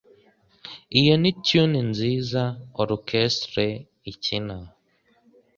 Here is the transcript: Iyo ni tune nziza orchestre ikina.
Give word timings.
Iyo 0.99 1.13
ni 1.21 1.31
tune 1.45 1.79
nziza 1.91 2.43
orchestre 2.83 3.63
ikina. 4.11 4.57